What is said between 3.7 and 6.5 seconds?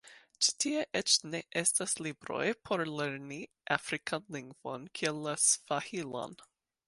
afrikan lingvon kiel la Svahilan.